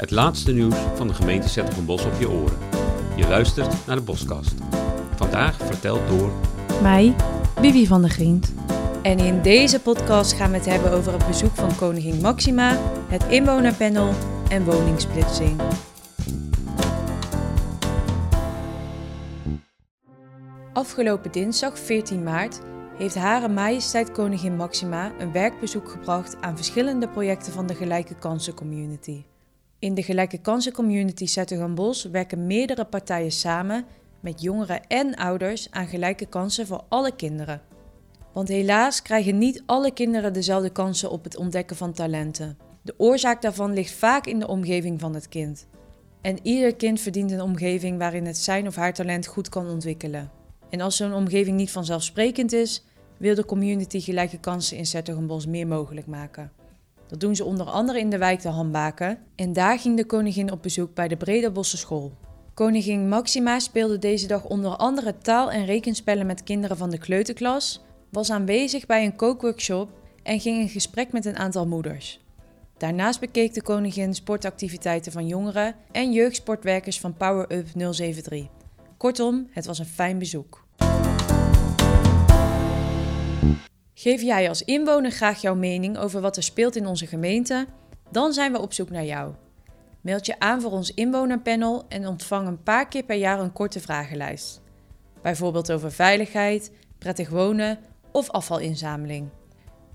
Het 0.00 0.10
laatste 0.10 0.52
nieuws 0.52 0.74
van 0.94 1.08
de 1.08 1.14
gemeente 1.14 1.64
Bos 1.86 2.04
op 2.04 2.12
je 2.18 2.30
oren. 2.30 2.58
Je 3.16 3.28
luistert 3.28 3.86
naar 3.86 3.96
de 3.96 4.02
Boskast. 4.02 4.54
Vandaag 5.16 5.56
verteld 5.56 6.08
door... 6.08 6.30
Mij, 6.82 7.14
Bibi 7.60 7.86
van 7.86 8.00
der 8.00 8.10
Grient. 8.10 8.54
En 9.02 9.18
in 9.18 9.42
deze 9.42 9.80
podcast 9.80 10.32
gaan 10.32 10.50
we 10.50 10.56
het 10.56 10.66
hebben 10.66 10.92
over 10.92 11.12
het 11.12 11.26
bezoek 11.26 11.54
van 11.54 11.76
koningin 11.76 12.20
Maxima, 12.20 12.78
het 13.08 13.24
inwonerpanel 13.28 14.14
en 14.48 14.64
woningsplitsing. 14.64 15.60
Afgelopen 20.72 21.32
dinsdag 21.32 21.78
14 21.78 22.22
maart 22.22 22.60
heeft 22.96 23.14
Hare 23.14 23.48
Majesteit 23.48 24.12
Koningin 24.12 24.56
Maxima 24.56 25.12
een 25.18 25.32
werkbezoek 25.32 25.90
gebracht 25.90 26.36
aan 26.40 26.56
verschillende 26.56 27.08
projecten 27.08 27.52
van 27.52 27.66
de 27.66 27.74
Gelijke 27.74 28.14
Kansen 28.14 28.54
Community. 28.54 29.22
In 29.80 29.94
de 29.94 30.02
Gelijke 30.02 30.38
Kansen 30.38 30.72
Community 30.72 31.44
Bos 31.74 32.04
werken 32.04 32.46
meerdere 32.46 32.84
partijen 32.84 33.32
samen 33.32 33.84
met 34.20 34.42
jongeren 34.42 34.86
en 34.86 35.14
ouders 35.14 35.70
aan 35.70 35.86
gelijke 35.86 36.26
kansen 36.26 36.66
voor 36.66 36.84
alle 36.88 37.16
kinderen. 37.16 37.62
Want 38.32 38.48
helaas 38.48 39.02
krijgen 39.02 39.38
niet 39.38 39.62
alle 39.66 39.92
kinderen 39.92 40.32
dezelfde 40.32 40.70
kansen 40.70 41.10
op 41.10 41.24
het 41.24 41.36
ontdekken 41.36 41.76
van 41.76 41.92
talenten. 41.92 42.58
De 42.82 42.94
oorzaak 42.96 43.42
daarvan 43.42 43.72
ligt 43.72 43.92
vaak 43.92 44.26
in 44.26 44.38
de 44.38 44.48
omgeving 44.48 45.00
van 45.00 45.14
het 45.14 45.28
kind. 45.28 45.66
En 46.20 46.38
ieder 46.42 46.76
kind 46.76 47.00
verdient 47.00 47.30
een 47.30 47.42
omgeving 47.42 47.98
waarin 47.98 48.26
het 48.26 48.38
zijn 48.38 48.66
of 48.66 48.76
haar 48.76 48.94
talent 48.94 49.26
goed 49.26 49.48
kan 49.48 49.68
ontwikkelen. 49.68 50.30
En 50.70 50.80
als 50.80 50.96
zo'n 50.96 51.14
omgeving 51.14 51.56
niet 51.56 51.70
vanzelfsprekend 51.70 52.52
is, 52.52 52.84
wil 53.16 53.34
de 53.34 53.44
community 53.44 54.00
gelijke 54.00 54.38
kansen 54.38 54.76
in 54.76 54.86
Zettergenbos 54.86 55.46
meer 55.46 55.66
mogelijk 55.66 56.06
maken. 56.06 56.59
Dat 57.10 57.20
doen 57.20 57.36
ze 57.36 57.44
onder 57.44 57.66
andere 57.66 57.98
in 57.98 58.10
de 58.10 58.18
wijk 58.18 58.42
de 58.42 58.48
Hambaken 58.48 59.18
en 59.34 59.52
daar 59.52 59.78
ging 59.78 59.96
de 59.96 60.04
koningin 60.04 60.52
op 60.52 60.62
bezoek 60.62 60.94
bij 60.94 61.08
de 61.08 61.16
Brederbosse 61.16 61.76
school. 61.76 62.12
Koningin 62.54 63.08
Maxima 63.08 63.58
speelde 63.58 63.98
deze 63.98 64.26
dag 64.26 64.44
onder 64.44 64.76
andere 64.76 65.18
taal- 65.18 65.50
en 65.50 65.64
rekenspellen 65.64 66.26
met 66.26 66.42
kinderen 66.42 66.76
van 66.76 66.90
de 66.90 66.98
kleuterklas, 66.98 67.82
was 68.10 68.30
aanwezig 68.30 68.86
bij 68.86 69.04
een 69.04 69.16
kookworkshop 69.16 69.90
en 70.22 70.40
ging 70.40 70.58
in 70.58 70.68
gesprek 70.68 71.12
met 71.12 71.24
een 71.24 71.36
aantal 71.36 71.66
moeders. 71.66 72.20
Daarnaast 72.76 73.20
bekeek 73.20 73.54
de 73.54 73.62
koningin 73.62 74.14
sportactiviteiten 74.14 75.12
van 75.12 75.26
jongeren 75.26 75.74
en 75.92 76.12
jeugdsportwerkers 76.12 77.00
van 77.00 77.14
Power 77.14 77.52
Up 77.52 77.66
073. 77.66 78.46
Kortom, 78.96 79.48
het 79.50 79.66
was 79.66 79.78
een 79.78 79.86
fijn 79.86 80.18
bezoek. 80.18 80.66
Geef 84.00 84.22
jij 84.22 84.48
als 84.48 84.64
inwoner 84.64 85.10
graag 85.10 85.40
jouw 85.40 85.54
mening 85.54 85.98
over 85.98 86.20
wat 86.20 86.36
er 86.36 86.42
speelt 86.42 86.76
in 86.76 86.86
onze 86.86 87.06
gemeente? 87.06 87.66
Dan 88.10 88.32
zijn 88.32 88.52
we 88.52 88.60
op 88.60 88.72
zoek 88.72 88.90
naar 88.90 89.04
jou. 89.04 89.34
Meld 90.00 90.26
je 90.26 90.38
aan 90.38 90.60
voor 90.60 90.70
ons 90.70 90.94
inwonerpanel 90.94 91.84
en 91.88 92.06
ontvang 92.06 92.46
een 92.46 92.62
paar 92.62 92.88
keer 92.88 93.02
per 93.02 93.16
jaar 93.16 93.40
een 93.40 93.52
korte 93.52 93.80
vragenlijst. 93.80 94.60
Bijvoorbeeld 95.22 95.72
over 95.72 95.92
veiligheid, 95.92 96.72
prettig 96.98 97.28
wonen 97.28 97.78
of 98.12 98.30
afvalinzameling. 98.30 99.28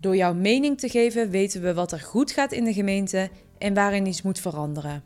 Door 0.00 0.16
jouw 0.16 0.34
mening 0.34 0.78
te 0.78 0.88
geven 0.88 1.30
weten 1.30 1.62
we 1.62 1.74
wat 1.74 1.92
er 1.92 2.00
goed 2.00 2.30
gaat 2.30 2.52
in 2.52 2.64
de 2.64 2.72
gemeente 2.72 3.30
en 3.58 3.74
waarin 3.74 4.06
iets 4.06 4.22
moet 4.22 4.40
veranderen. 4.40 5.04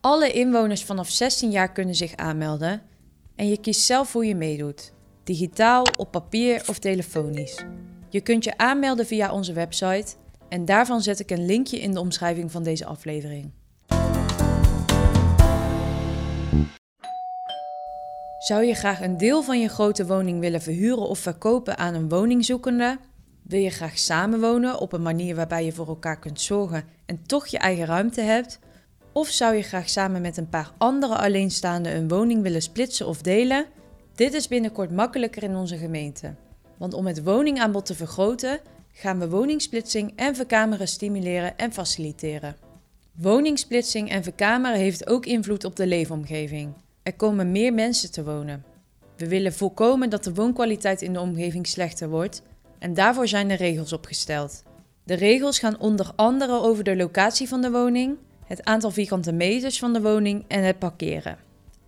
Alle 0.00 0.32
inwoners 0.32 0.84
vanaf 0.84 1.08
16 1.08 1.50
jaar 1.50 1.72
kunnen 1.72 1.94
zich 1.94 2.16
aanmelden 2.16 2.82
en 3.36 3.48
je 3.48 3.60
kiest 3.60 3.80
zelf 3.80 4.12
hoe 4.12 4.26
je 4.26 4.34
meedoet: 4.34 4.92
digitaal, 5.24 5.86
op 5.98 6.10
papier 6.10 6.64
of 6.68 6.78
telefonisch. 6.78 7.64
Je 8.08 8.20
kunt 8.20 8.44
je 8.44 8.58
aanmelden 8.58 9.06
via 9.06 9.32
onze 9.32 9.52
website 9.52 10.14
en 10.48 10.64
daarvan 10.64 11.00
zet 11.02 11.20
ik 11.20 11.30
een 11.30 11.46
linkje 11.46 11.80
in 11.80 11.92
de 11.92 12.00
omschrijving 12.00 12.50
van 12.50 12.62
deze 12.62 12.86
aflevering. 12.86 13.50
Zou 18.38 18.64
je 18.64 18.74
graag 18.74 19.00
een 19.00 19.16
deel 19.16 19.42
van 19.42 19.60
je 19.60 19.68
grote 19.68 20.06
woning 20.06 20.40
willen 20.40 20.62
verhuren 20.62 21.08
of 21.08 21.18
verkopen 21.18 21.78
aan 21.78 21.94
een 21.94 22.08
woningzoekende? 22.08 22.98
Wil 23.42 23.60
je 23.60 23.70
graag 23.70 23.98
samenwonen 23.98 24.80
op 24.80 24.92
een 24.92 25.02
manier 25.02 25.34
waarbij 25.34 25.64
je 25.64 25.72
voor 25.72 25.88
elkaar 25.88 26.18
kunt 26.18 26.40
zorgen 26.40 26.84
en 27.06 27.22
toch 27.26 27.46
je 27.46 27.58
eigen 27.58 27.86
ruimte 27.86 28.20
hebt? 28.20 28.58
Of 29.12 29.28
zou 29.28 29.54
je 29.54 29.62
graag 29.62 29.88
samen 29.88 30.20
met 30.20 30.36
een 30.36 30.48
paar 30.48 30.72
andere 30.78 31.16
alleenstaanden 31.16 31.96
een 31.96 32.08
woning 32.08 32.42
willen 32.42 32.62
splitsen 32.62 33.06
of 33.06 33.22
delen? 33.22 33.66
Dit 34.14 34.34
is 34.34 34.48
binnenkort 34.48 34.90
makkelijker 34.90 35.42
in 35.42 35.56
onze 35.56 35.76
gemeente. 35.76 36.34
Want 36.76 36.94
om 36.94 37.06
het 37.06 37.22
woningaanbod 37.22 37.86
te 37.86 37.94
vergroten, 37.94 38.60
gaan 38.92 39.18
we 39.18 39.28
woningsplitsing 39.28 40.12
en 40.16 40.34
verkameren 40.34 40.88
stimuleren 40.88 41.58
en 41.58 41.72
faciliteren. 41.72 42.56
Woningsplitsing 43.12 44.10
en 44.10 44.22
verkameren 44.22 44.78
heeft 44.78 45.06
ook 45.08 45.26
invloed 45.26 45.64
op 45.64 45.76
de 45.76 45.86
leefomgeving. 45.86 46.72
Er 47.02 47.14
komen 47.14 47.52
meer 47.52 47.74
mensen 47.74 48.12
te 48.12 48.24
wonen. 48.24 48.64
We 49.16 49.28
willen 49.28 49.52
voorkomen 49.52 50.10
dat 50.10 50.24
de 50.24 50.34
woonkwaliteit 50.34 51.02
in 51.02 51.12
de 51.12 51.20
omgeving 51.20 51.66
slechter 51.66 52.08
wordt 52.08 52.42
en 52.78 52.94
daarvoor 52.94 53.28
zijn 53.28 53.50
er 53.50 53.56
regels 53.56 53.92
opgesteld. 53.92 54.62
De 55.04 55.14
regels 55.14 55.58
gaan 55.58 55.78
onder 55.78 56.12
andere 56.16 56.60
over 56.60 56.84
de 56.84 56.96
locatie 56.96 57.48
van 57.48 57.60
de 57.60 57.70
woning, 57.70 58.16
het 58.44 58.64
aantal 58.64 58.90
vierkante 58.90 59.32
meters 59.32 59.78
van 59.78 59.92
de 59.92 60.00
woning 60.00 60.44
en 60.48 60.62
het 60.62 60.78
parkeren. 60.78 61.45